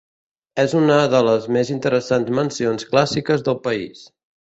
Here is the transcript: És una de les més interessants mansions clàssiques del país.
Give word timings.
És 0.61 0.71
una 0.77 0.95
de 1.13 1.19
les 1.27 1.45
més 1.57 1.69
interessants 1.73 2.31
mansions 2.39 2.87
clàssiques 2.95 3.45
del 3.49 3.61
país. 3.69 4.03